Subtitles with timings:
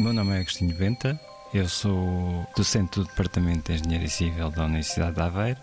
[0.00, 1.20] meu nome é Agostinho Benta,
[1.52, 5.60] eu sou docente do Departamento de Engenharia Civil da Universidade de Aveiro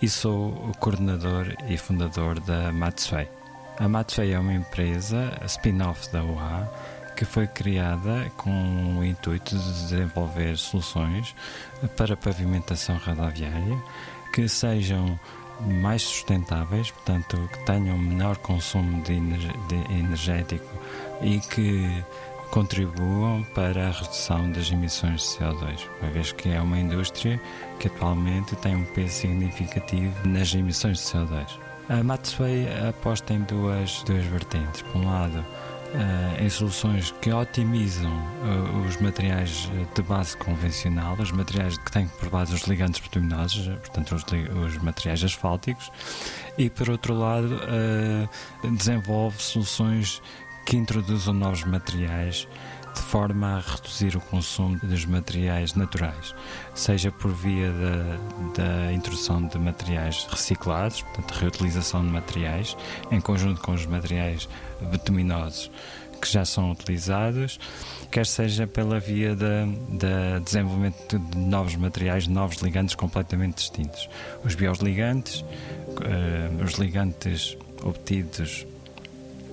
[0.00, 3.26] e sou o coordenador e fundador da Matsui.
[3.78, 6.72] A Matsui é uma empresa spin-off da UA
[7.16, 11.34] que foi criada com o intuito de desenvolver soluções
[11.96, 13.82] para pavimentação rodoviária
[14.32, 15.18] que sejam
[15.60, 20.70] mais sustentáveis, portanto, que tenham menor consumo de, de energético
[21.20, 22.04] e que
[22.52, 27.40] contribuam para a redução das emissões de CO2, uma vez que é uma indústria
[27.80, 31.46] que atualmente tem um peso significativo nas emissões de CO2.
[31.88, 34.82] A Matsui aposta em duas, duas vertentes.
[34.82, 35.44] Por um lado,
[35.92, 42.08] Uh, em soluções que otimizam uh, os materiais de base convencional, os materiais que têm
[42.18, 45.92] por base os ligantes bituminados, portanto, os, os, materiais asfálticos,
[46.56, 47.60] e por outro lado,
[48.64, 50.22] uh, desenvolve soluções
[50.66, 52.48] que introduzam novos materiais
[52.94, 56.34] de forma a reduzir o consumo dos materiais naturais,
[56.74, 62.76] seja por via da, da introdução de materiais reciclados, portanto, reutilização de materiais,
[63.10, 64.48] em conjunto com os materiais
[64.90, 65.70] bituminosos
[66.20, 67.58] que já são utilizados,
[68.08, 74.08] quer seja pela via da desenvolvimento de novos materiais, novos ligantes completamente distintos.
[74.44, 78.64] Os bioligantes, uh, os ligantes obtidos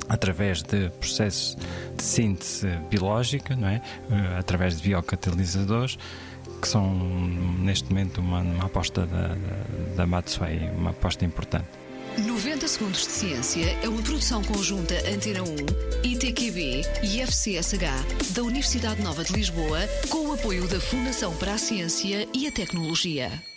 [0.10, 1.56] através de processos
[1.96, 3.82] de síntese biológica, não é?
[4.10, 5.98] Eh, através de biocatalisadores,
[6.62, 6.94] que são
[7.60, 9.36] neste momento uma, uma aposta da,
[9.96, 11.68] da Matsui, uma aposta importante.
[12.18, 15.56] 90 Segundos de Ciência é uma produção conjunta Antena 1,
[16.04, 19.80] ITQB e FCSH da Universidade Nova de Lisboa,
[20.10, 23.49] com o apoio da Fundação para a Ciência e a Tecnologia.